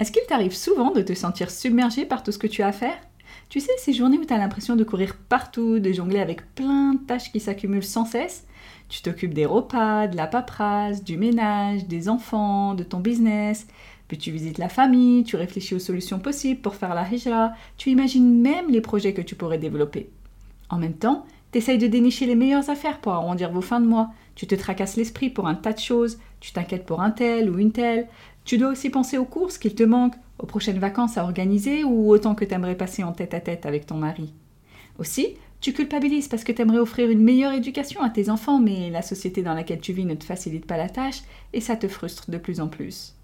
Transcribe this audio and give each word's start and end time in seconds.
Est-ce 0.00 0.12
qu'il 0.12 0.22
t'arrive 0.26 0.56
souvent 0.56 0.92
de 0.92 1.02
te 1.02 1.12
sentir 1.12 1.50
submergé 1.50 2.06
par 2.06 2.22
tout 2.22 2.32
ce 2.32 2.38
que 2.38 2.46
tu 2.46 2.62
as 2.62 2.68
à 2.68 2.72
faire? 2.72 2.98
Tu 3.50 3.60
sais, 3.60 3.72
ces 3.76 3.92
journées 3.92 4.16
où 4.16 4.24
tu 4.24 4.32
as 4.32 4.38
l'impression 4.38 4.74
de 4.74 4.82
courir 4.82 5.14
partout, 5.28 5.78
de 5.78 5.92
jongler 5.92 6.20
avec 6.20 6.54
plein 6.54 6.94
de 6.94 7.00
tâches 7.00 7.30
qui 7.30 7.38
s'accumulent 7.38 7.84
sans 7.84 8.06
cesse? 8.06 8.46
Tu 8.88 9.02
t'occupes 9.02 9.34
des 9.34 9.44
repas, 9.44 10.06
de 10.06 10.16
la 10.16 10.26
paperasse, 10.26 11.04
du 11.04 11.18
ménage, 11.18 11.86
des 11.86 12.08
enfants, 12.08 12.74
de 12.74 12.82
ton 12.82 12.98
business, 12.98 13.66
puis 14.08 14.16
tu 14.16 14.30
visites 14.30 14.58
la 14.58 14.70
famille, 14.70 15.22
tu 15.22 15.36
réfléchis 15.36 15.74
aux 15.74 15.80
solutions 15.80 16.18
possibles 16.18 16.62
pour 16.62 16.76
faire 16.76 16.94
la 16.94 17.06
hijra, 17.06 17.52
tu 17.76 17.90
imagines 17.90 18.40
même 18.40 18.70
les 18.70 18.80
projets 18.80 19.12
que 19.12 19.22
tu 19.22 19.34
pourrais 19.34 19.58
développer. 19.58 20.10
En 20.70 20.78
même 20.78 20.94
temps, 20.94 21.26
tu 21.52 21.58
essayes 21.58 21.78
de 21.78 21.86
dénicher 21.86 22.26
les 22.26 22.36
meilleures 22.36 22.70
affaires 22.70 23.00
pour 23.00 23.12
arrondir 23.12 23.52
vos 23.52 23.60
fins 23.60 23.80
de 23.80 23.86
mois, 23.86 24.10
tu 24.34 24.46
te 24.46 24.54
tracasses 24.54 24.96
l'esprit 24.96 25.30
pour 25.30 25.46
un 25.46 25.54
tas 25.54 25.72
de 25.72 25.78
choses, 25.78 26.18
tu 26.40 26.52
t'inquiètes 26.52 26.86
pour 26.86 27.02
un 27.02 27.10
tel 27.10 27.50
ou 27.50 27.58
une 27.58 27.72
telle, 27.72 28.08
tu 28.50 28.58
dois 28.58 28.70
aussi 28.70 28.90
penser 28.90 29.16
aux 29.16 29.24
courses 29.24 29.58
qu'il 29.58 29.76
te 29.76 29.84
manque, 29.84 30.16
aux 30.40 30.46
prochaines 30.46 30.80
vacances 30.80 31.16
à 31.16 31.22
organiser 31.22 31.84
ou 31.84 32.10
au 32.10 32.18
temps 32.18 32.34
que 32.34 32.44
tu 32.44 32.52
aimerais 32.52 32.74
passer 32.74 33.04
en 33.04 33.12
tête 33.12 33.32
à 33.32 33.38
tête 33.38 33.64
avec 33.64 33.86
ton 33.86 33.94
mari. 33.94 34.34
Aussi, 34.98 35.36
tu 35.60 35.72
culpabilises 35.72 36.26
parce 36.26 36.42
que 36.42 36.50
tu 36.50 36.60
aimerais 36.60 36.80
offrir 36.80 37.10
une 37.10 37.22
meilleure 37.22 37.52
éducation 37.52 38.02
à 38.02 38.10
tes 38.10 38.28
enfants, 38.28 38.58
mais 38.58 38.90
la 38.90 39.02
société 39.02 39.42
dans 39.42 39.54
laquelle 39.54 39.78
tu 39.78 39.92
vis 39.92 40.04
ne 40.04 40.16
te 40.16 40.24
facilite 40.24 40.66
pas 40.66 40.76
la 40.76 40.88
tâche 40.88 41.22
et 41.52 41.60
ça 41.60 41.76
te 41.76 41.86
frustre 41.86 42.28
de 42.28 42.38
plus 42.38 42.58
en 42.58 42.66
plus. 42.66 43.14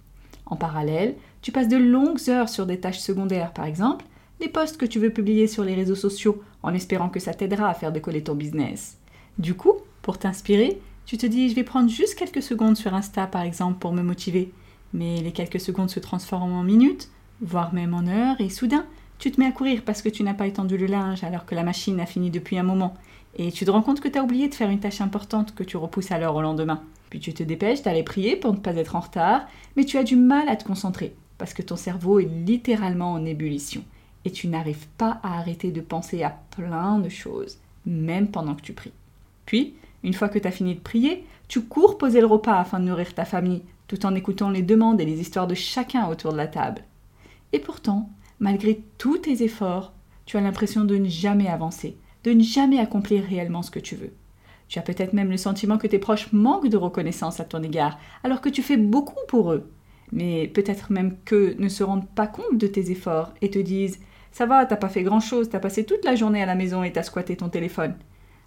En 0.46 0.54
parallèle, 0.54 1.16
tu 1.42 1.50
passes 1.50 1.66
de 1.66 1.76
longues 1.76 2.30
heures 2.30 2.48
sur 2.48 2.64
des 2.64 2.78
tâches 2.78 3.00
secondaires, 3.00 3.52
par 3.52 3.64
exemple, 3.64 4.04
des 4.38 4.48
posts 4.48 4.76
que 4.76 4.86
tu 4.86 5.00
veux 5.00 5.10
publier 5.10 5.48
sur 5.48 5.64
les 5.64 5.74
réseaux 5.74 5.96
sociaux 5.96 6.40
en 6.62 6.72
espérant 6.72 7.08
que 7.08 7.18
ça 7.18 7.34
t'aidera 7.34 7.68
à 7.68 7.74
faire 7.74 7.90
décoller 7.90 8.22
ton 8.22 8.36
business. 8.36 8.96
Du 9.40 9.54
coup, 9.54 9.74
pour 10.02 10.18
t'inspirer, 10.18 10.80
tu 11.04 11.18
te 11.18 11.26
dis 11.26 11.48
je 11.48 11.56
vais 11.56 11.64
prendre 11.64 11.90
juste 11.90 12.14
quelques 12.14 12.44
secondes 12.44 12.76
sur 12.76 12.94
Insta 12.94 13.26
par 13.26 13.42
exemple 13.42 13.80
pour 13.80 13.92
me 13.92 14.02
motiver. 14.02 14.52
Mais 14.92 15.20
les 15.22 15.32
quelques 15.32 15.60
secondes 15.60 15.90
se 15.90 16.00
transforment 16.00 16.52
en 16.52 16.62
minutes, 16.62 17.08
voire 17.40 17.74
même 17.74 17.94
en 17.94 18.06
heures, 18.06 18.40
et 18.40 18.48
soudain, 18.48 18.86
tu 19.18 19.30
te 19.30 19.40
mets 19.40 19.46
à 19.46 19.52
courir 19.52 19.82
parce 19.84 20.02
que 20.02 20.08
tu 20.08 20.22
n'as 20.22 20.34
pas 20.34 20.46
étendu 20.46 20.76
le 20.76 20.86
linge 20.86 21.24
alors 21.24 21.46
que 21.46 21.54
la 21.54 21.62
machine 21.62 22.00
a 22.00 22.06
fini 22.06 22.30
depuis 22.30 22.58
un 22.58 22.62
moment. 22.62 22.94
Et 23.36 23.52
tu 23.52 23.64
te 23.64 23.70
rends 23.70 23.82
compte 23.82 24.00
que 24.00 24.08
tu 24.08 24.18
as 24.18 24.22
oublié 24.22 24.48
de 24.48 24.54
faire 24.54 24.70
une 24.70 24.80
tâche 24.80 25.00
importante 25.00 25.54
que 25.54 25.64
tu 25.64 25.76
repousses 25.76 26.12
alors 26.12 26.36
au 26.36 26.42
lendemain. 26.42 26.82
Puis 27.10 27.20
tu 27.20 27.34
te 27.34 27.42
dépêches 27.42 27.82
d'aller 27.82 28.02
prier 28.02 28.36
pour 28.36 28.52
ne 28.52 28.58
pas 28.58 28.76
être 28.76 28.96
en 28.96 29.00
retard, 29.00 29.46
mais 29.76 29.84
tu 29.84 29.98
as 29.98 30.04
du 30.04 30.16
mal 30.16 30.48
à 30.48 30.56
te 30.56 30.64
concentrer 30.64 31.14
parce 31.38 31.54
que 31.54 31.62
ton 31.62 31.76
cerveau 31.76 32.18
est 32.18 32.28
littéralement 32.46 33.12
en 33.12 33.24
ébullition 33.24 33.84
et 34.24 34.30
tu 34.30 34.48
n'arrives 34.48 34.88
pas 34.98 35.20
à 35.22 35.38
arrêter 35.38 35.70
de 35.70 35.80
penser 35.80 36.22
à 36.22 36.36
plein 36.56 36.98
de 36.98 37.08
choses, 37.08 37.58
même 37.84 38.28
pendant 38.28 38.54
que 38.54 38.62
tu 38.62 38.72
pries. 38.72 38.92
Puis, 39.44 39.74
une 40.02 40.14
fois 40.14 40.28
que 40.28 40.38
tu 40.38 40.48
as 40.48 40.52
fini 40.52 40.74
de 40.74 40.80
prier, 40.80 41.24
tu 41.46 41.62
cours 41.62 41.96
poser 41.96 42.20
le 42.20 42.26
repas 42.26 42.58
afin 42.58 42.80
de 42.80 42.86
nourrir 42.86 43.14
ta 43.14 43.24
famille, 43.24 43.62
tout 43.88 44.06
en 44.06 44.14
écoutant 44.14 44.50
les 44.50 44.62
demandes 44.62 45.00
et 45.00 45.04
les 45.04 45.20
histoires 45.20 45.46
de 45.46 45.54
chacun 45.54 46.08
autour 46.08 46.32
de 46.32 46.36
la 46.36 46.46
table. 46.46 46.82
Et 47.52 47.58
pourtant, 47.58 48.10
malgré 48.40 48.82
tous 48.98 49.18
tes 49.18 49.42
efforts, 49.42 49.92
tu 50.24 50.36
as 50.36 50.40
l'impression 50.40 50.84
de 50.84 50.96
ne 50.96 51.08
jamais 51.08 51.48
avancer, 51.48 51.96
de 52.24 52.32
ne 52.32 52.42
jamais 52.42 52.80
accomplir 52.80 53.24
réellement 53.24 53.62
ce 53.62 53.70
que 53.70 53.78
tu 53.78 53.94
veux. 53.94 54.12
Tu 54.68 54.78
as 54.80 54.82
peut-être 54.82 55.12
même 55.12 55.30
le 55.30 55.36
sentiment 55.36 55.78
que 55.78 55.86
tes 55.86 56.00
proches 56.00 56.32
manquent 56.32 56.68
de 56.68 56.76
reconnaissance 56.76 57.38
à 57.38 57.44
ton 57.44 57.62
égard, 57.62 57.98
alors 58.24 58.40
que 58.40 58.48
tu 58.48 58.62
fais 58.62 58.76
beaucoup 58.76 59.14
pour 59.28 59.52
eux. 59.52 59.70
Mais 60.12 60.48
peut-être 60.48 60.90
même 60.90 61.16
qu'eux 61.24 61.54
ne 61.58 61.68
se 61.68 61.84
rendent 61.84 62.08
pas 62.08 62.26
compte 62.26 62.58
de 62.58 62.66
tes 62.66 62.90
efforts 62.90 63.32
et 63.42 63.50
te 63.50 63.58
disent 63.58 64.00
Ça 64.32 64.46
va, 64.46 64.66
t'as 64.66 64.76
pas 64.76 64.88
fait 64.88 65.02
grand 65.02 65.20
chose, 65.20 65.48
t'as 65.48 65.60
passé 65.60 65.84
toute 65.84 66.04
la 66.04 66.16
journée 66.16 66.42
à 66.42 66.46
la 66.46 66.54
maison 66.56 66.82
et 66.82 66.92
t'as 66.92 67.04
squatté 67.04 67.36
ton 67.36 67.48
téléphone. 67.48 67.94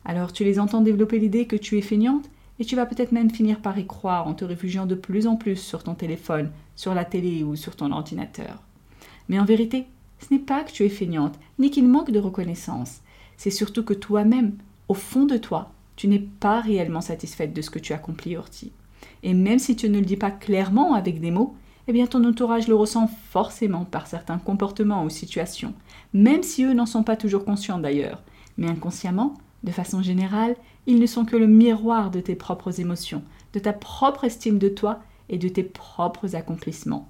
Alors 0.06 0.34
tu 0.34 0.44
les 0.44 0.60
entends 0.60 0.82
développer 0.82 1.20
l'idée 1.20 1.48
que 1.48 1.56
tu 1.56 1.78
es 1.78 1.82
feignante 1.82 2.30
et 2.60 2.66
tu 2.66 2.76
vas 2.76 2.86
peut-être 2.86 3.12
même 3.12 3.32
finir 3.32 3.62
par 3.62 3.78
y 3.80 3.88
croire 3.88 4.28
en 4.28 4.34
te 4.34 4.46
réfugiant 4.46 4.86
de 4.86 4.96
plus 4.96 5.28
en 5.28 5.36
plus 5.36 5.56
sur 5.56 5.84
ton 5.84 5.96
téléphone, 5.96 6.52
sur 6.76 6.94
la 6.94 7.06
télé 7.06 7.44
ou 7.44 7.56
sur 7.56 7.76
ton 7.76 7.92
ordinateur. 7.92 8.62
Mais 9.30 9.40
en 9.40 9.46
vérité, 9.46 9.86
ce 10.20 10.34
n'est 10.34 10.40
pas 10.40 10.64
que 10.64 10.72
tu 10.72 10.84
es 10.86 10.90
feignante, 10.90 11.40
ni 11.58 11.72
qu'il 11.72 11.88
manque 11.88 12.12
de 12.12 12.20
reconnaissance. 12.20 13.02
C'est 13.38 13.52
surtout 13.52 13.84
que 13.84 13.94
toi-même, 13.94 14.58
au 14.90 14.94
fond 14.94 15.26
de 15.26 15.38
toi, 15.38 15.72
tu 15.96 16.08
n'es 16.08 16.20
pas 16.20 16.60
réellement 16.60 17.02
satisfaite 17.02 17.54
de 17.54 17.62
ce 17.62 17.70
que 17.70 17.80
tu 17.80 17.94
accomplis, 17.94 18.36
Orti. 18.36 18.72
Et 19.24 19.34
même 19.34 19.60
si 19.60 19.76
tu 19.76 19.90
ne 19.90 20.00
le 20.00 20.06
dis 20.06 20.18
pas 20.18 20.32
clairement 20.32 20.94
avec 20.94 21.20
des 21.20 21.32
mots, 21.32 21.56
eh 21.88 21.94
bien 21.94 22.08
ton 22.08 22.24
entourage 22.24 22.68
le 22.68 22.76
ressent 22.76 23.08
forcément 23.32 23.86
par 23.86 24.08
certains 24.08 24.38
comportements 24.38 25.04
ou 25.04 25.10
situations, 25.10 25.74
même 26.14 26.44
si 26.44 26.64
eux 26.64 26.74
n'en 26.74 26.86
sont 26.86 27.04
pas 27.04 27.16
toujours 27.16 27.46
conscients 27.46 27.80
d'ailleurs. 27.80 28.22
Mais 28.58 28.70
inconsciemment, 28.70 29.34
de 29.64 29.72
façon 29.72 30.02
générale, 30.02 30.56
ils 30.88 31.00
ne 31.00 31.06
sont 31.06 31.26
que 31.26 31.36
le 31.36 31.48
miroir 31.48 32.12
de 32.12 32.22
tes 32.22 32.36
propres 32.36 32.80
émotions, 32.80 33.24
de 33.54 33.60
ta 33.60 33.74
propre 33.74 34.24
estime 34.24 34.58
de 34.58 34.70
toi 34.70 35.02
et 35.30 35.38
de 35.38 35.50
tes 35.50 35.64
propres 35.64 36.36
accomplissements. 36.36 37.10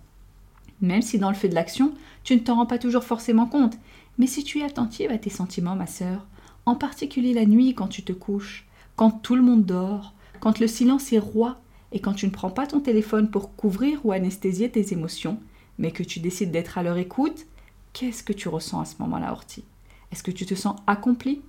Même 0.82 1.02
si 1.02 1.20
dans 1.20 1.30
le 1.30 1.36
fait 1.36 1.50
de 1.50 1.56
l'action, 1.56 1.94
tu 2.24 2.36
ne 2.36 2.40
t'en 2.40 2.56
rends 2.56 2.66
pas 2.66 2.78
toujours 2.78 3.04
forcément 3.04 3.46
compte, 3.46 3.78
mais 4.18 4.28
si 4.28 4.44
tu 4.44 4.60
es 4.60 4.64
attentive 4.64 5.12
à 5.12 5.18
tes 5.18 5.30
sentiments, 5.30 5.76
ma 5.76 5.88
sœur, 5.88 6.26
en 6.66 6.76
particulier 6.76 7.34
la 7.34 7.46
nuit 7.46 7.74
quand 7.74 7.88
tu 7.88 8.04
te 8.04 8.14
couches, 8.14 8.68
quand 8.96 9.12
tout 9.12 9.36
le 9.36 9.42
monde 9.42 9.66
dort, 9.66 10.14
quand 10.40 10.60
le 10.60 10.68
silence 10.68 11.12
est 11.14 11.20
roi 11.20 11.60
et 11.92 12.00
quand 12.00 12.14
tu 12.14 12.26
ne 12.26 12.31
prends 12.31 12.50
pas 12.50 12.68
ton 12.68 12.80
téléphone 12.80 13.30
pour 13.30 13.56
couvrir 13.56 14.00
ou 14.06 14.12
anesthésier 14.12 14.70
tes 14.70 14.94
émotions, 14.94 15.40
mais 15.78 15.92
que 15.92 16.04
tu 16.04 16.20
décides 16.20 16.52
d'être 16.52 16.78
à 16.78 16.84
leur 16.84 16.98
écoute, 16.98 17.46
qu'est-ce 17.94 18.24
que 18.24 18.34
tu 18.34 18.48
ressens 18.50 18.81
à 18.81 18.86
ce 18.86 18.96
moment-là, 19.00 19.31
Horty? 19.31 19.64
Est-ce 20.12 20.24
que 20.24 20.31
tu 20.31 20.46
te 20.46 20.56
sens 20.56 20.76
accompli 20.88 21.42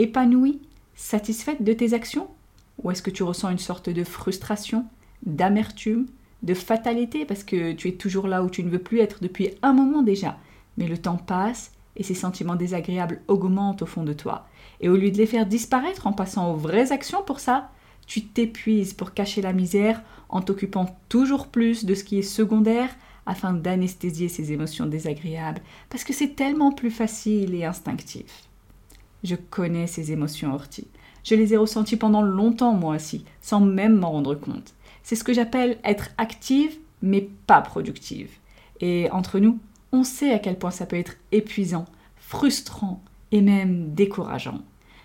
épanouie, 0.00 0.60
satisfaite 0.94 1.62
de 1.62 1.72
tes 1.72 1.92
actions? 1.92 2.28
Ou 2.82 2.90
est-ce 2.90 3.02
que 3.02 3.10
tu 3.10 3.22
ressens 3.22 3.50
une 3.50 3.58
sorte 3.58 3.90
de 3.90 4.04
frustration, 4.04 4.86
d'amertume, 5.26 6.06
de 6.42 6.54
fatalité 6.54 7.26
parce 7.26 7.44
que 7.44 7.72
tu 7.72 7.88
es 7.88 7.92
toujours 7.92 8.26
là 8.26 8.42
où 8.42 8.48
tu 8.48 8.64
ne 8.64 8.70
veux 8.70 8.78
plus 8.78 9.00
être 9.00 9.18
depuis 9.20 9.50
un 9.62 9.74
moment 9.74 10.02
déjà? 10.02 10.38
Mais 10.78 10.88
le 10.88 10.96
temps 10.96 11.18
passe 11.18 11.72
et 11.96 12.02
ces 12.02 12.14
sentiments 12.14 12.56
désagréables 12.56 13.20
augmentent 13.28 13.82
au 13.82 13.86
fond 13.86 14.04
de 14.04 14.14
toi. 14.14 14.46
Et 14.80 14.88
au 14.88 14.96
lieu 14.96 15.10
de 15.10 15.18
les 15.18 15.26
faire 15.26 15.44
disparaître 15.44 16.06
en 16.06 16.14
passant 16.14 16.50
aux 16.50 16.56
vraies 16.56 16.92
actions 16.92 17.22
pour 17.22 17.40
ça, 17.40 17.70
tu 18.06 18.22
t'épuises 18.22 18.94
pour 18.94 19.12
cacher 19.12 19.42
la 19.42 19.52
misère 19.52 20.02
en 20.30 20.40
t'occupant 20.40 20.96
toujours 21.10 21.48
plus 21.48 21.84
de 21.84 21.94
ce 21.94 22.04
qui 22.04 22.18
est 22.18 22.22
secondaire 22.22 22.88
afin 23.26 23.52
d'anesthésier 23.52 24.28
ces 24.28 24.52
émotions 24.52 24.86
désagréables, 24.86 25.60
parce 25.90 26.04
que 26.04 26.14
c'est 26.14 26.34
tellement 26.34 26.72
plus 26.72 26.90
facile 26.90 27.54
et 27.54 27.64
instinctif. 27.64 28.49
Je 29.24 29.36
connais 29.36 29.86
ces 29.86 30.12
émotions, 30.12 30.54
Horty. 30.54 30.86
Je 31.24 31.34
les 31.34 31.52
ai 31.52 31.56
ressenties 31.56 31.96
pendant 31.96 32.22
longtemps, 32.22 32.72
moi 32.72 32.96
aussi, 32.96 33.24
sans 33.40 33.60
même 33.60 33.96
m'en 33.96 34.10
rendre 34.10 34.34
compte. 34.34 34.74
C'est 35.02 35.16
ce 35.16 35.24
que 35.24 35.34
j'appelle 35.34 35.78
être 35.84 36.10
active, 36.18 36.76
mais 37.02 37.28
pas 37.46 37.60
productive. 37.60 38.30
Et 38.80 39.10
entre 39.10 39.38
nous, 39.38 39.58
on 39.92 40.04
sait 40.04 40.32
à 40.32 40.38
quel 40.38 40.58
point 40.58 40.70
ça 40.70 40.86
peut 40.86 40.96
être 40.96 41.16
épuisant, 41.32 41.84
frustrant 42.16 43.02
et 43.32 43.40
même 43.40 43.92
décourageant. 43.94 44.60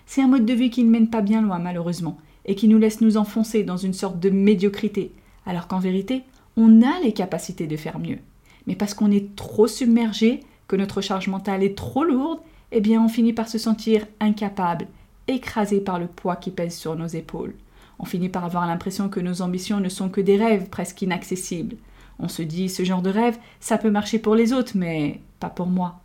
C'est 0.05 0.21
un 0.21 0.27
mode 0.27 0.45
de 0.45 0.53
vie 0.53 0.69
qui 0.69 0.83
ne 0.83 0.89
mène 0.89 1.09
pas 1.09 1.21
bien 1.21 1.41
loin, 1.41 1.59
malheureusement, 1.59 2.17
et 2.45 2.55
qui 2.55 2.67
nous 2.67 2.77
laisse 2.77 3.01
nous 3.01 3.17
enfoncer 3.17 3.63
dans 3.63 3.77
une 3.77 3.93
sorte 3.93 4.19
de 4.19 4.29
médiocrité, 4.29 5.11
alors 5.45 5.67
qu'en 5.67 5.79
vérité, 5.79 6.23
on 6.57 6.81
a 6.81 6.99
les 7.01 7.13
capacités 7.13 7.67
de 7.67 7.75
faire 7.75 7.99
mieux. 7.99 8.19
Mais 8.67 8.75
parce 8.75 8.93
qu'on 8.93 9.11
est 9.11 9.35
trop 9.35 9.67
submergé, 9.67 10.41
que 10.67 10.75
notre 10.75 11.01
charge 11.01 11.27
mentale 11.27 11.63
est 11.63 11.77
trop 11.77 12.03
lourde 12.03 12.39
eh 12.71 12.81
bien 12.81 13.03
on 13.03 13.07
finit 13.07 13.33
par 13.33 13.47
se 13.47 13.57
sentir 13.57 14.05
incapable, 14.19 14.87
écrasé 15.27 15.81
par 15.81 15.99
le 15.99 16.07
poids 16.07 16.35
qui 16.35 16.51
pèse 16.51 16.75
sur 16.75 16.95
nos 16.95 17.07
épaules. 17.07 17.55
On 17.99 18.05
finit 18.05 18.29
par 18.29 18.45
avoir 18.45 18.67
l'impression 18.67 19.09
que 19.09 19.19
nos 19.19 19.41
ambitions 19.41 19.79
ne 19.79 19.89
sont 19.89 20.09
que 20.09 20.21
des 20.21 20.37
rêves 20.37 20.69
presque 20.69 21.01
inaccessibles. 21.01 21.77
On 22.19 22.27
se 22.27 22.41
dit 22.41 22.69
ce 22.69 22.83
genre 22.83 23.01
de 23.01 23.09
rêve, 23.09 23.37
ça 23.59 23.77
peut 23.77 23.91
marcher 23.91 24.19
pour 24.19 24.35
les 24.35 24.53
autres, 24.53 24.73
mais 24.75 25.21
pas 25.39 25.49
pour 25.49 25.67
moi. 25.67 26.01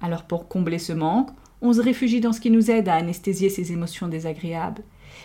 Alors 0.00 0.24
pour 0.24 0.48
combler 0.48 0.78
ce 0.78 0.92
manque, 0.92 1.30
on 1.60 1.72
se 1.72 1.80
réfugie 1.80 2.20
dans 2.20 2.32
ce 2.32 2.40
qui 2.40 2.50
nous 2.50 2.70
aide 2.70 2.88
à 2.88 2.94
anesthésier 2.94 3.48
ces 3.48 3.72
émotions 3.72 4.08
désagréables. 4.08 4.82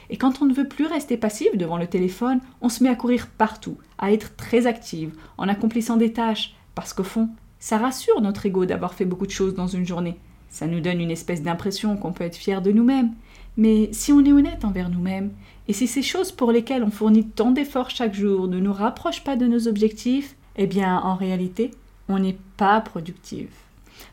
Et 0.09 0.17
quand 0.17 0.41
on 0.41 0.45
ne 0.45 0.53
veut 0.53 0.67
plus 0.67 0.85
rester 0.85 1.17
passif 1.17 1.55
devant 1.55 1.77
le 1.77 1.87
téléphone, 1.87 2.39
on 2.61 2.69
se 2.69 2.83
met 2.83 2.89
à 2.89 2.95
courir 2.95 3.27
partout, 3.27 3.77
à 3.97 4.11
être 4.11 4.35
très 4.35 4.67
active, 4.67 5.13
en 5.37 5.47
accomplissant 5.47 5.97
des 5.97 6.13
tâches, 6.13 6.55
parce 6.75 6.93
qu'au 6.93 7.03
fond, 7.03 7.29
ça 7.59 7.77
rassure 7.77 8.21
notre 8.21 8.45
ego 8.45 8.65
d'avoir 8.65 8.93
fait 8.93 9.05
beaucoup 9.05 9.25
de 9.25 9.31
choses 9.31 9.55
dans 9.55 9.67
une 9.67 9.85
journée. 9.85 10.19
Ça 10.49 10.67
nous 10.67 10.79
donne 10.79 11.01
une 11.01 11.11
espèce 11.11 11.43
d'impression 11.43 11.97
qu'on 11.97 12.13
peut 12.13 12.23
être 12.23 12.35
fier 12.35 12.61
de 12.61 12.71
nous-mêmes. 12.71 13.13
Mais 13.57 13.89
si 13.91 14.13
on 14.13 14.23
est 14.23 14.31
honnête 14.31 14.65
envers 14.65 14.89
nous-mêmes, 14.89 15.31
et 15.67 15.73
si 15.73 15.87
ces 15.87 16.01
choses 16.01 16.31
pour 16.31 16.51
lesquelles 16.51 16.83
on 16.83 16.91
fournit 16.91 17.25
tant 17.25 17.51
d'efforts 17.51 17.89
chaque 17.89 18.13
jour 18.13 18.47
ne 18.47 18.59
nous 18.59 18.73
rapprochent 18.73 19.23
pas 19.23 19.35
de 19.35 19.47
nos 19.47 19.67
objectifs, 19.67 20.35
eh 20.55 20.67
bien 20.67 20.97
en 20.99 21.15
réalité, 21.15 21.71
on 22.07 22.19
n'est 22.19 22.37
pas 22.55 22.79
productive. 22.81 23.49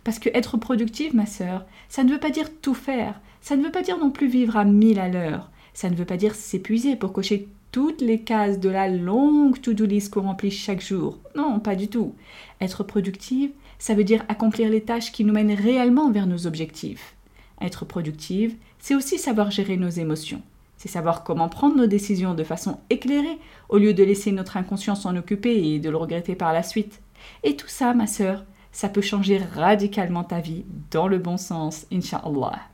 Parce 0.03 0.19
que 0.19 0.31
être 0.35 0.57
productive, 0.57 1.15
ma 1.15 1.27
sœur, 1.27 1.65
ça 1.89 2.05
ne 2.05 2.11
veut 2.11 2.19
pas 2.19 2.31
dire 2.31 2.49
tout 2.61 2.75
faire, 2.75 3.21
ça 3.41 3.57
ne 3.57 3.63
veut 3.63 3.71
pas 3.71 3.83
dire 3.83 3.99
non 3.99 4.11
plus 4.11 4.29
vivre 4.29 4.57
à 4.57 4.65
mille 4.65 4.99
à 4.99 5.09
l'heure, 5.09 5.51
ça 5.75 5.91
ne 5.91 5.95
veut 5.95 6.05
pas 6.05 6.17
dire 6.17 6.35
s'épuiser 6.35 6.97
pour 6.97 7.13
cocher 7.13 7.49
toutes 7.71 8.01
les 8.01 8.21
cases 8.21 8.61
de 8.61 8.69
la 8.69 8.89
longue 8.89 9.61
to-do 9.61 9.85
list 9.85 10.13
qu'on 10.13 10.23
remplit 10.23 10.51
chaque 10.51 10.81
jour. 10.81 11.19
Non, 11.35 11.59
pas 11.59 11.75
du 11.75 11.89
tout. 11.89 12.15
Être 12.61 12.85
productive, 12.85 13.51
ça 13.79 13.94
veut 13.94 14.05
dire 14.05 14.25
accomplir 14.29 14.71
les 14.71 14.82
tâches 14.82 15.12
qui 15.12 15.25
nous 15.25 15.32
mènent 15.32 15.55
réellement 15.55 16.11
vers 16.11 16.26
nos 16.26 16.47
objectifs. 16.47 17.15
Être 17.61 17.85
productive, 17.85 18.56
c'est 18.79 18.94
aussi 18.94 19.19
savoir 19.19 19.50
gérer 19.50 19.76
nos 19.76 19.88
émotions. 19.88 20.43
C'est 20.76 20.88
savoir 20.88 21.25
comment 21.25 21.49
prendre 21.49 21.76
nos 21.76 21.87
décisions 21.87 22.35
de 22.35 22.44
façon 22.44 22.81
éclairée 22.91 23.38
au 23.69 23.79
lieu 23.79 23.94
de 23.94 24.03
laisser 24.03 24.32
notre 24.32 24.56
inconscient 24.56 24.94
s'en 24.94 25.17
occuper 25.17 25.69
et 25.69 25.79
de 25.79 25.88
le 25.88 25.97
regretter 25.97 26.35
par 26.35 26.53
la 26.53 26.62
suite. 26.62 27.00
Et 27.43 27.56
tout 27.56 27.69
ça, 27.69 27.94
ma 27.94 28.06
sœur, 28.06 28.44
ça 28.73 28.88
peut 28.88 29.00
changer 29.00 29.38
radicalement 29.38 30.25
ta 30.25 30.41
vie 30.41 30.65
dans 30.91 31.09
le 31.09 31.19
bon 31.19 31.37
sens, 31.37 31.87
inshallah. 31.93 32.74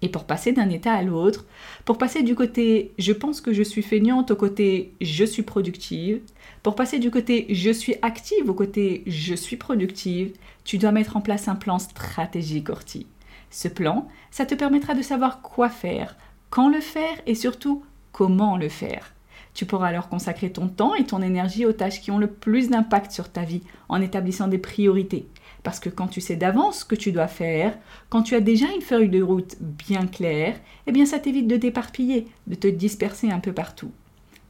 Et 0.00 0.08
pour 0.08 0.24
passer 0.24 0.52
d'un 0.52 0.70
état 0.70 0.92
à 0.92 1.02
l'autre, 1.02 1.44
pour 1.84 1.98
passer 1.98 2.22
du 2.22 2.34
côté 2.34 2.92
je 2.98 3.12
pense 3.12 3.40
que 3.40 3.52
je 3.52 3.62
suis 3.62 3.82
feignante 3.82 4.30
au 4.30 4.36
côté 4.36 4.94
je 5.00 5.24
suis 5.24 5.42
productive, 5.42 6.20
pour 6.62 6.74
passer 6.74 6.98
du 6.98 7.10
côté 7.10 7.46
je 7.50 7.70
suis 7.70 7.96
active 8.02 8.48
au 8.48 8.54
côté 8.54 9.02
je 9.06 9.34
suis 9.34 9.56
productive, 9.56 10.32
tu 10.64 10.78
dois 10.78 10.92
mettre 10.92 11.16
en 11.16 11.20
place 11.20 11.48
un 11.48 11.56
plan 11.56 11.78
stratégique, 11.78 12.70
Orti. 12.70 13.06
Ce 13.50 13.68
plan, 13.68 14.08
ça 14.30 14.46
te 14.46 14.54
permettra 14.54 14.94
de 14.94 15.02
savoir 15.02 15.40
quoi 15.40 15.68
faire, 15.68 16.16
quand 16.50 16.68
le 16.68 16.80
faire 16.80 17.16
et 17.26 17.34
surtout 17.34 17.82
comment 18.12 18.56
le 18.56 18.68
faire. 18.68 19.14
Tu 19.54 19.66
pourras 19.66 19.88
alors 19.88 20.08
consacrer 20.08 20.50
ton 20.52 20.68
temps 20.68 20.94
et 20.94 21.04
ton 21.04 21.22
énergie 21.22 21.66
aux 21.66 21.72
tâches 21.72 22.00
qui 22.00 22.10
ont 22.10 22.18
le 22.18 22.28
plus 22.28 22.68
d'impact 22.68 23.10
sur 23.10 23.30
ta 23.30 23.42
vie 23.42 23.62
en 23.88 24.00
établissant 24.00 24.46
des 24.46 24.58
priorités. 24.58 25.26
Parce 25.62 25.80
que 25.80 25.88
quand 25.88 26.08
tu 26.08 26.20
sais 26.20 26.36
d'avance 26.36 26.80
ce 26.80 26.84
que 26.84 26.94
tu 26.94 27.12
dois 27.12 27.28
faire, 27.28 27.76
quand 28.08 28.22
tu 28.22 28.34
as 28.34 28.40
déjà 28.40 28.66
une 28.74 28.82
feuille 28.82 29.08
de 29.08 29.22
route 29.22 29.56
bien 29.60 30.06
claire, 30.06 30.56
eh 30.86 30.92
bien 30.92 31.06
ça 31.06 31.18
t'évite 31.18 31.48
de 31.48 31.56
t'éparpiller, 31.56 32.26
de 32.46 32.54
te 32.54 32.68
disperser 32.68 33.30
un 33.30 33.40
peu 33.40 33.52
partout. 33.52 33.90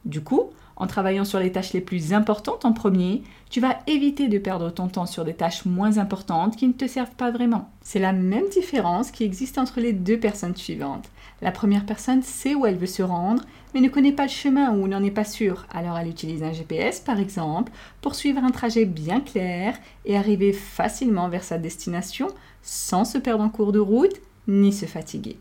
Du 0.05 0.21
coup, 0.21 0.51
en 0.79 0.87
travaillant 0.87 1.25
sur 1.25 1.39
les 1.39 1.51
tâches 1.51 1.73
les 1.73 1.81
plus 1.81 2.13
importantes 2.13 2.63
en 2.63 2.71
premier, 2.71 3.21
tu 3.49 3.59
vas 3.59 3.79
éviter 3.85 4.29
de 4.29 4.37
perdre 4.37 4.69
ton 4.69 4.87
temps 4.87 5.05
sur 5.05 5.25
des 5.25 5.33
tâches 5.33 5.65
moins 5.65 5.97
importantes 5.97 6.55
qui 6.55 6.67
ne 6.67 6.73
te 6.73 6.87
servent 6.87 7.15
pas 7.15 7.31
vraiment. 7.31 7.69
C'est 7.81 7.99
la 7.99 8.13
même 8.13 8.47
différence 8.49 9.11
qui 9.11 9.25
existe 9.25 9.57
entre 9.57 9.81
les 9.81 9.91
deux 9.91 10.17
personnes 10.17 10.55
suivantes. 10.55 11.09
La 11.41 11.51
première 11.51 11.85
personne 11.85 12.23
sait 12.23 12.55
où 12.55 12.65
elle 12.65 12.77
veut 12.77 12.85
se 12.85 13.03
rendre, 13.03 13.43
mais 13.73 13.81
ne 13.81 13.89
connaît 13.89 14.11
pas 14.11 14.23
le 14.23 14.29
chemin 14.29 14.71
ou 14.71 14.87
n'en 14.87 15.03
est 15.03 15.11
pas 15.11 15.25
sûre. 15.25 15.65
Alors 15.71 15.97
elle 15.97 16.07
utilise 16.07 16.43
un 16.43 16.53
GPS, 16.53 16.99
par 16.99 17.19
exemple, 17.19 17.71
pour 18.01 18.15
suivre 18.15 18.43
un 18.43 18.51
trajet 18.51 18.85
bien 18.85 19.19
clair 19.19 19.77
et 20.05 20.17
arriver 20.17 20.53
facilement 20.53 21.29
vers 21.29 21.43
sa 21.43 21.57
destination 21.57 22.27
sans 22.61 23.05
se 23.05 23.17
perdre 23.17 23.43
en 23.43 23.49
cours 23.49 23.71
de 23.71 23.79
route 23.79 24.19
ni 24.47 24.73
se 24.73 24.85
fatiguer. 24.85 25.37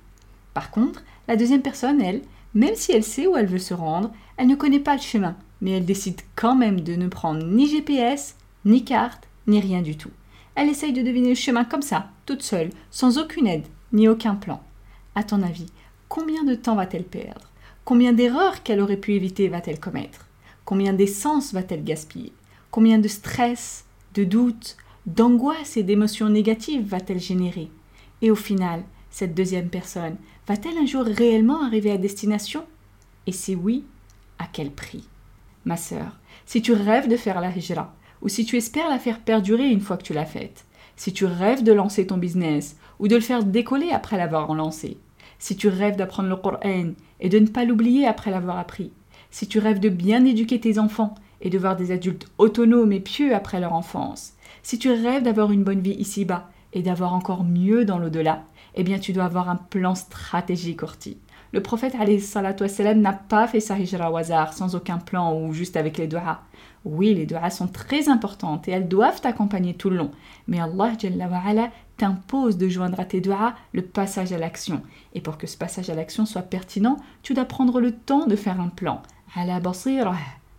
Par 0.54 0.70
contre, 0.70 1.04
la 1.26 1.36
deuxième 1.36 1.62
personne, 1.62 2.00
elle, 2.00 2.22
même 2.54 2.74
si 2.74 2.92
elle 2.92 3.04
sait 3.04 3.26
où 3.26 3.36
elle 3.36 3.46
veut 3.46 3.58
se 3.58 3.74
rendre, 3.74 4.12
elle 4.36 4.46
ne 4.46 4.54
connaît 4.54 4.80
pas 4.80 4.94
le 4.94 5.00
chemin, 5.00 5.36
mais 5.60 5.72
elle 5.72 5.84
décide 5.84 6.20
quand 6.36 6.54
même 6.54 6.80
de 6.80 6.94
ne 6.94 7.08
prendre 7.08 7.44
ni 7.44 7.68
GPS, 7.68 8.36
ni 8.64 8.84
carte, 8.84 9.28
ni 9.46 9.60
rien 9.60 9.82
du 9.82 9.96
tout. 9.96 10.10
Elle 10.54 10.68
essaye 10.68 10.92
de 10.92 11.02
deviner 11.02 11.30
le 11.30 11.34
chemin 11.34 11.64
comme 11.64 11.82
ça, 11.82 12.10
toute 12.26 12.42
seule, 12.42 12.70
sans 12.90 13.18
aucune 13.18 13.46
aide, 13.46 13.66
ni 13.92 14.08
aucun 14.08 14.34
plan. 14.34 14.62
À 15.14 15.22
ton 15.22 15.42
avis, 15.42 15.66
combien 16.08 16.44
de 16.44 16.54
temps 16.54 16.74
va-t-elle 16.74 17.04
perdre? 17.04 17.47
Combien 17.88 18.12
d'erreurs 18.12 18.62
qu'elle 18.62 18.82
aurait 18.82 18.98
pu 18.98 19.14
éviter 19.14 19.48
va-t-elle 19.48 19.80
commettre? 19.80 20.26
Combien 20.66 20.92
d'essence 20.92 21.54
va-t-elle 21.54 21.84
gaspiller? 21.84 22.34
Combien 22.70 22.98
de 22.98 23.08
stress, 23.08 23.86
de 24.12 24.24
doutes, 24.24 24.76
d'angoisse 25.06 25.78
et 25.78 25.82
d'émotions 25.82 26.28
négatives 26.28 26.86
va-t-elle 26.86 27.18
générer? 27.18 27.70
Et 28.20 28.30
au 28.30 28.34
final, 28.34 28.82
cette 29.08 29.34
deuxième 29.34 29.70
personne 29.70 30.16
va-t-elle 30.46 30.76
un 30.76 30.84
jour 30.84 31.02
réellement 31.02 31.64
arriver 31.64 31.90
à 31.90 31.96
destination? 31.96 32.66
Et 33.26 33.32
si 33.32 33.54
oui, 33.54 33.86
à 34.38 34.44
quel 34.52 34.70
prix? 34.70 35.08
Ma 35.64 35.78
sœur, 35.78 36.18
si 36.44 36.60
tu 36.60 36.74
rêves 36.74 37.08
de 37.08 37.16
faire 37.16 37.40
la 37.40 37.56
hijra, 37.56 37.94
ou 38.20 38.28
si 38.28 38.44
tu 38.44 38.58
espères 38.58 38.90
la 38.90 38.98
faire 38.98 39.20
perdurer 39.20 39.70
une 39.70 39.80
fois 39.80 39.96
que 39.96 40.04
tu 40.04 40.12
l'as 40.12 40.26
faite, 40.26 40.66
si 40.96 41.14
tu 41.14 41.24
rêves 41.24 41.62
de 41.62 41.72
lancer 41.72 42.06
ton 42.06 42.18
business, 42.18 42.76
ou 42.98 43.08
de 43.08 43.14
le 43.14 43.22
faire 43.22 43.44
décoller 43.44 43.92
après 43.92 44.18
l'avoir 44.18 44.52
lancé, 44.52 44.98
si 45.38 45.56
tu 45.56 45.68
rêves 45.68 45.96
d'apprendre 45.96 46.28
le 46.28 46.36
Coran 46.36 46.92
et 47.20 47.28
de 47.28 47.38
ne 47.38 47.46
pas 47.46 47.64
l'oublier 47.64 48.06
après 48.06 48.30
l'avoir 48.30 48.58
appris, 48.58 48.92
si 49.30 49.46
tu 49.46 49.58
rêves 49.58 49.80
de 49.80 49.88
bien 49.88 50.24
éduquer 50.24 50.60
tes 50.60 50.78
enfants 50.78 51.14
et 51.40 51.50
de 51.50 51.58
voir 51.58 51.76
des 51.76 51.92
adultes 51.92 52.28
autonomes 52.38 52.92
et 52.92 53.00
pieux 53.00 53.34
après 53.34 53.60
leur 53.60 53.72
enfance, 53.72 54.34
si 54.62 54.78
tu 54.78 54.90
rêves 54.90 55.22
d'avoir 55.22 55.52
une 55.52 55.64
bonne 55.64 55.80
vie 55.80 55.92
ici-bas 55.92 56.50
et 56.72 56.82
d'avoir 56.82 57.14
encore 57.14 57.44
mieux 57.44 57.84
dans 57.84 57.98
l'au-delà, 57.98 58.44
eh 58.74 58.82
bien 58.82 58.98
tu 58.98 59.12
dois 59.12 59.24
avoir 59.24 59.48
un 59.48 59.56
plan 59.56 59.94
stratégique, 59.94 60.82
Orti. 60.82 61.18
Le 61.52 61.62
prophète 61.62 61.94
n'a 61.94 63.12
pas 63.12 63.46
fait 63.46 63.60
sa 63.60 63.78
hijra 63.78 64.10
au 64.10 64.16
hasard, 64.16 64.52
sans 64.52 64.74
aucun 64.74 64.98
plan 64.98 65.34
ou 65.34 65.52
juste 65.52 65.76
avec 65.76 65.96
les 65.96 66.06
doigts. 66.06 66.40
Oui, 66.84 67.14
les 67.14 67.26
doigts 67.26 67.50
sont 67.50 67.68
très 67.68 68.08
importantes 68.08 68.68
et 68.68 68.72
elles 68.72 68.88
doivent 68.88 69.20
t'accompagner 69.20 69.74
tout 69.74 69.90
le 69.90 69.96
long. 69.96 70.10
Mais 70.46 70.60
Allah 70.60 70.92
t'impose 71.96 72.58
de 72.58 72.68
joindre 72.68 73.00
à 73.00 73.04
tes 73.04 73.20
doigts 73.20 73.54
le 73.72 73.82
passage 73.82 74.32
à 74.32 74.38
l'action. 74.38 74.82
Et 75.14 75.20
pour 75.20 75.38
que 75.38 75.46
ce 75.46 75.56
passage 75.56 75.90
à 75.90 75.94
l'action 75.94 76.26
soit 76.26 76.42
pertinent, 76.42 76.98
tu 77.22 77.34
dois 77.34 77.46
prendre 77.46 77.80
le 77.80 77.92
temps 77.92 78.26
de 78.26 78.36
faire 78.36 78.60
un 78.60 78.68
plan. 78.68 79.02
la 79.36 79.60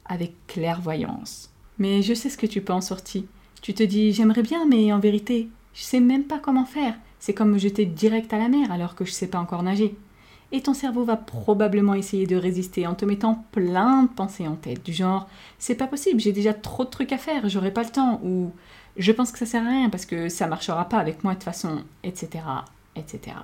avec 0.06 0.34
clairvoyance. 0.48 1.52
Mais 1.78 2.02
je 2.02 2.16
sais 2.16 2.30
ce 2.30 2.38
que 2.38 2.48
tu 2.48 2.62
penses, 2.62 2.88
sorti. 2.88 3.28
Tu 3.62 3.74
te 3.74 3.84
dis 3.84 4.12
j'aimerais 4.12 4.42
bien, 4.44 4.66
mais 4.66 4.92
en 4.92 5.00
vérité, 5.00 5.50
je 5.74 5.84
sais 5.84 6.00
même 6.00 6.24
pas 6.24 6.40
comment 6.40 6.66
faire. 6.66 6.96
C'est 7.20 7.34
comme 7.34 7.52
me 7.52 7.58
jeter 7.58 7.86
direct 7.86 8.34
à 8.34 8.38
la 8.38 8.50
mer 8.50 8.72
alors 8.72 8.96
que 8.96 9.06
je 9.06 9.12
sais 9.12 9.28
pas 9.28 9.40
encore 9.40 9.64
nager 9.64 9.96
et 10.52 10.62
ton 10.62 10.74
cerveau 10.74 11.04
va 11.04 11.16
probablement 11.16 11.94
essayer 11.94 12.26
de 12.26 12.36
résister 12.36 12.88
en 12.88 12.96
te 12.96 13.06
mettant 13.06 13.46
plein 13.52 14.04
de 14.04 14.10
pensées 14.10 14.48
en 14.48 14.56
tête, 14.56 14.84
du 14.84 14.94
genre 14.94 15.28
c'est 15.58 15.76
pas 15.76 15.88
possible, 15.88 16.20
j'ai 16.20 16.32
déjà 16.32 16.54
trop 16.54 16.86
de 16.86 16.90
trucs 16.90 17.12
à 17.12 17.18
faire, 17.18 17.48
j'aurai 17.50 17.72
pas 17.72 17.84
le 17.84 17.90
temps, 17.90 18.20
ou 18.24 18.52
je 18.98 19.12
pense 19.12 19.32
que 19.32 19.40
ça 19.40 19.46
sert 19.46 19.66
à 19.66 19.70
rien 19.70 19.90
parce 19.90 20.06
que 20.06 20.30
ça 20.30 20.48
marchera 20.48 20.86
pas 20.86 20.98
avec 20.98 21.24
moi 21.24 21.34
de 21.34 21.38
toute 21.38 21.46
façon, 21.46 21.84
etc., 22.04 22.44
etc. 22.96 23.36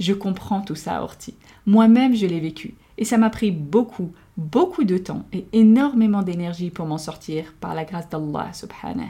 Je 0.00 0.12
comprends 0.12 0.60
tout 0.60 0.74
ça, 0.74 1.02
Orti. 1.02 1.36
Moi-même, 1.66 2.16
je 2.16 2.26
l'ai 2.26 2.40
vécu. 2.40 2.74
Et 2.98 3.04
ça 3.04 3.18
m'a 3.18 3.30
pris 3.30 3.50
beaucoup, 3.52 4.12
beaucoup 4.36 4.84
de 4.84 4.98
temps 4.98 5.24
et 5.32 5.46
énormément 5.52 6.22
d'énergie 6.22 6.70
pour 6.70 6.86
m'en 6.86 6.98
sortir 6.98 7.54
par 7.60 7.74
la 7.74 7.84
grâce 7.84 8.08
d'Allah 8.08 8.52
subhanahu. 8.52 9.08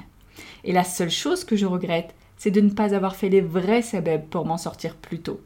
Et 0.65 0.73
la 0.73 0.85
seule 0.85 1.11
chose 1.11 1.45
que 1.45 1.57
je 1.57 1.67
regrette, 1.67 2.15
c'est 2.37 2.51
de 2.51 2.61
ne 2.61 2.71
pas 2.71 2.95
avoir 2.95 3.17
fait 3.17 3.29
les 3.29 3.41
vrais 3.41 3.83
sabab 3.83 4.25
pour 4.27 4.45
m'en 4.45 4.59
sortir 4.59 4.97
plus 4.97 5.21
tôt. 5.21 5.41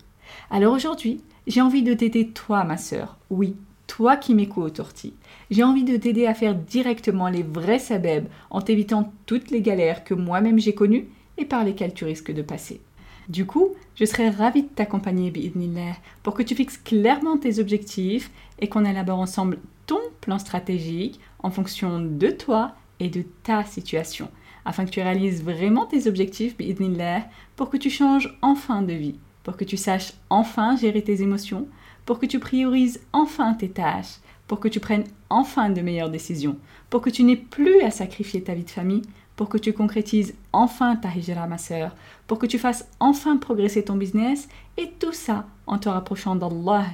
Alors 0.50 0.74
aujourd'hui, 0.74 1.22
j'ai 1.48 1.62
envie 1.62 1.82
de 1.82 1.94
t'aider 1.94 2.28
toi, 2.28 2.62
ma 2.64 2.76
sœur. 2.76 3.16
Oui, 3.30 3.56
toi 3.86 4.16
qui 4.16 4.34
m'écoutes, 4.34 4.80
Orti. 4.80 5.14
J'ai 5.50 5.64
envie 5.64 5.82
de 5.82 5.96
t'aider 5.96 6.26
à 6.26 6.34
faire 6.34 6.54
directement 6.54 7.28
les 7.28 7.42
vrais 7.42 7.78
sabeb 7.78 8.26
en 8.50 8.60
t'évitant 8.60 9.12
toutes 9.24 9.50
les 9.50 9.62
galères 9.62 10.04
que 10.04 10.12
moi-même 10.12 10.58
j'ai 10.58 10.74
connues 10.74 11.08
et 11.38 11.46
par 11.46 11.64
lesquelles 11.64 11.94
tu 11.94 12.04
risques 12.04 12.32
de 12.32 12.42
passer. 12.42 12.82
Du 13.30 13.46
coup, 13.46 13.70
je 13.94 14.04
serais 14.04 14.28
ravie 14.28 14.62
de 14.62 14.68
t'accompagner, 14.68 15.30
bi'idnillah, 15.30 15.96
pour 16.22 16.34
que 16.34 16.42
tu 16.42 16.54
fixes 16.54 16.78
clairement 16.78 17.38
tes 17.38 17.58
objectifs 17.60 18.30
et 18.58 18.68
qu'on 18.68 18.84
élabore 18.84 19.18
ensemble 19.18 19.58
ton 19.86 20.00
plan 20.20 20.38
stratégique 20.38 21.18
en 21.40 21.50
fonction 21.50 21.98
de 21.98 22.28
toi 22.28 22.72
et 23.00 23.08
de 23.08 23.24
ta 23.42 23.64
situation, 23.64 24.28
afin 24.64 24.84
que 24.84 24.90
tu 24.90 25.00
réalises 25.00 25.42
vraiment 25.42 25.86
tes 25.86 26.08
objectifs, 26.08 26.58
bi'idnillah, 26.58 27.26
pour 27.56 27.70
que 27.70 27.76
tu 27.78 27.88
changes 27.88 28.36
enfin 28.42 28.82
de 28.82 28.92
vie 28.92 29.18
pour 29.48 29.56
que 29.56 29.64
tu 29.64 29.78
saches 29.78 30.12
enfin 30.28 30.76
gérer 30.76 31.00
tes 31.00 31.22
émotions, 31.22 31.68
pour 32.04 32.18
que 32.18 32.26
tu 32.26 32.38
priorises 32.38 33.00
enfin 33.14 33.54
tes 33.54 33.70
tâches, 33.70 34.18
pour 34.46 34.60
que 34.60 34.68
tu 34.68 34.78
prennes 34.78 35.06
enfin 35.30 35.70
de 35.70 35.80
meilleures 35.80 36.10
décisions, 36.10 36.58
pour 36.90 37.00
que 37.00 37.08
tu 37.08 37.24
n'aies 37.24 37.34
plus 37.34 37.80
à 37.80 37.90
sacrifier 37.90 38.42
ta 38.42 38.52
vie 38.52 38.64
de 38.64 38.68
famille, 38.68 39.00
pour 39.36 39.48
que 39.48 39.56
tu 39.56 39.72
concrétises 39.72 40.34
enfin 40.52 40.96
ta 40.96 41.08
hijra, 41.08 41.46
ma 41.46 41.56
sœur, 41.56 41.96
pour 42.26 42.38
que 42.38 42.44
tu 42.44 42.58
fasses 42.58 42.86
enfin 43.00 43.38
progresser 43.38 43.82
ton 43.82 43.96
business, 43.96 44.50
et 44.76 44.90
tout 45.00 45.14
ça 45.14 45.46
en 45.66 45.78
te 45.78 45.88
rapprochant 45.88 46.36
d'Allah 46.36 46.84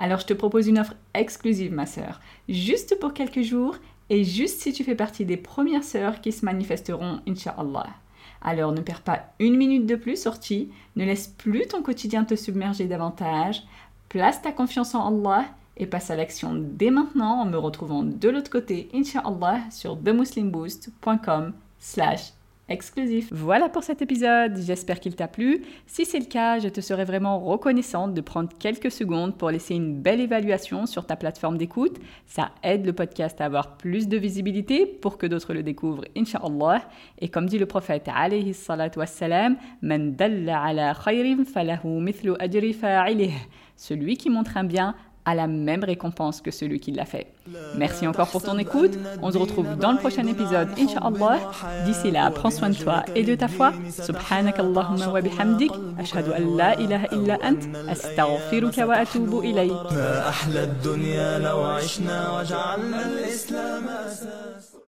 Alors 0.00 0.18
je 0.18 0.26
te 0.26 0.34
propose 0.34 0.66
une 0.66 0.80
offre 0.80 0.96
exclusive, 1.14 1.72
ma 1.72 1.86
sœur, 1.86 2.20
juste 2.48 2.98
pour 2.98 3.14
quelques 3.14 3.42
jours, 3.42 3.76
et 4.10 4.24
juste 4.24 4.62
si 4.62 4.72
tu 4.72 4.82
fais 4.82 4.96
partie 4.96 5.24
des 5.24 5.36
premières 5.36 5.84
sœurs 5.84 6.20
qui 6.20 6.32
se 6.32 6.44
manifesteront, 6.44 7.20
Inch'Allah. 7.28 7.86
Alors 8.42 8.72
ne 8.72 8.80
perds 8.80 9.02
pas 9.02 9.24
une 9.38 9.56
minute 9.56 9.86
de 9.86 9.96
plus 9.96 10.20
sortie, 10.20 10.70
ne 10.96 11.04
laisse 11.04 11.28
plus 11.28 11.66
ton 11.66 11.82
quotidien 11.82 12.24
te 12.24 12.36
submerger 12.36 12.86
davantage, 12.86 13.64
Place 14.08 14.40
ta 14.40 14.52
confiance 14.52 14.94
en 14.94 15.06
Allah 15.06 15.44
et 15.76 15.86
passe 15.86 16.10
à 16.10 16.16
l'action 16.16 16.54
dès 16.56 16.90
maintenant 16.90 17.42
en 17.42 17.44
me 17.44 17.58
retrouvant 17.58 18.02
de 18.02 18.28
l'autre 18.30 18.50
côté, 18.50 18.88
inshallah, 18.94 19.60
sur 19.70 20.02
themuslimboost.com 20.02 21.52
slash 21.78 22.32
exclusif. 22.68 23.28
Voilà 23.32 23.68
pour 23.68 23.82
cet 23.82 24.02
épisode, 24.02 24.58
j'espère 24.58 25.00
qu'il 25.00 25.16
t'a 25.16 25.28
plu. 25.28 25.62
Si 25.86 26.04
c'est 26.04 26.18
le 26.18 26.26
cas, 26.26 26.58
je 26.58 26.68
te 26.68 26.80
serais 26.80 27.04
vraiment 27.04 27.38
reconnaissante 27.40 28.14
de 28.14 28.20
prendre 28.20 28.50
quelques 28.58 28.90
secondes 28.90 29.36
pour 29.36 29.50
laisser 29.50 29.74
une 29.74 29.94
belle 30.00 30.20
évaluation 30.20 30.86
sur 30.86 31.06
ta 31.06 31.16
plateforme 31.16 31.58
d'écoute. 31.58 31.98
Ça 32.26 32.50
aide 32.62 32.84
le 32.84 32.92
podcast 32.92 33.40
à 33.40 33.46
avoir 33.46 33.76
plus 33.76 34.08
de 34.08 34.16
visibilité 34.16 34.86
pour 34.86 35.18
que 35.18 35.26
d'autres 35.26 35.54
le 35.54 35.62
découvrent, 35.62 36.04
inshallah. 36.16 36.82
Et 37.18 37.28
comme 37.28 37.46
dit 37.46 37.58
le 37.58 37.66
prophète 37.66 38.08
alayhi 38.14 38.54
salatu. 38.54 38.98
Celui 43.76 44.16
qui 44.16 44.28
montre 44.28 44.56
un 44.56 44.64
bien 44.64 44.96
a 45.28 45.34
la 45.34 45.46
même 45.46 45.84
récompense 45.84 46.40
que 46.40 46.50
celui 46.50 46.80
qui 46.80 46.90
l'a 46.92 47.04
fait. 47.04 47.26
Merci 47.76 48.06
encore 48.06 48.28
pour 48.28 48.42
ton 48.42 48.56
écoute. 48.58 48.98
On 49.22 49.30
se 49.30 49.36
retrouve 49.36 49.76
dans 49.76 49.92
le 49.92 49.98
prochain 49.98 50.26
épisode, 50.26 50.68
Inch'Allah. 50.78 51.38
D'ici 51.84 52.10
là, 52.10 52.30
prends 52.30 52.50
soin 52.50 52.70
de 52.70 52.74
toi 52.74 53.04
et 53.14 53.24
de 53.24 53.34
ta 53.34 53.48
foi. 53.48 53.72
Subhanak 53.90 54.58
Allahumma 54.58 55.08
wa 55.08 55.20
bihamdik. 55.20 55.72
Ashhadu 55.98 56.30
an 56.32 56.56
la 56.56 56.80
ilaha 56.80 57.06
illa 57.12 57.36
ant. 57.44 57.60
Astaghfiruka 57.88 58.86
wa 58.86 58.94
atubu 58.94 59.42
ilayk. 59.44 59.72